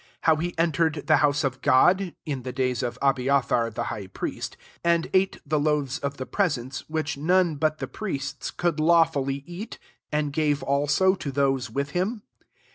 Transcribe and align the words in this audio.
26 0.23 0.25
how 0.25 0.35
he 0.51 0.57
entered 0.57 1.03
the 1.05 1.17
house 1.17 1.43
of 1.43 1.61
God, 1.61 2.15
[in 2.25 2.41
the 2.41 2.51
days 2.51 2.81
of 2.81 2.97
Abiathar 3.03 3.69
die 3.69 3.83
high 3.83 4.07
priesC] 4.07 4.55
and 4.83 5.07
ate 5.13 5.37
the 5.45 5.59
loaves 5.59 5.99
v 5.99 6.03
of 6.07 6.17
the 6.17 6.25
prese^nce, 6.25 6.79
which 6.87 7.19
none 7.19 7.51
I 7.51 7.57
but 7.57 7.77
the 7.77 7.87
prints 7.87 8.49
could 8.49 8.77
htwfuHy 8.77 9.41
I 9.41 9.43
eat, 9.45 9.77
and 10.11 10.33
gave, 10.33 10.63
also, 10.63 11.13
to 11.13 11.31
those 11.31 11.69
1 11.69 11.75
with 11.75 11.91
him 11.91 12.23